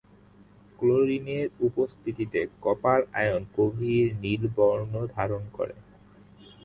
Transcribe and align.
ক্লোরিনের 0.79 1.47
উপস্থিতিতে 1.59 2.39
copper 2.61 2.99
ion 3.13 3.41
গভীর 3.57 4.07
নীল 4.21 4.43
বর্ণ 4.57 4.93
ধারণ 5.15 5.43
করে। 5.53 5.75